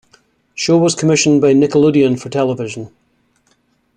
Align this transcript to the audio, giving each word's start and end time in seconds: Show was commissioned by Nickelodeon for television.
Show 0.55 0.79
was 0.79 0.95
commissioned 0.95 1.41
by 1.41 1.53
Nickelodeon 1.53 2.19
for 2.19 2.29
television. 2.29 2.89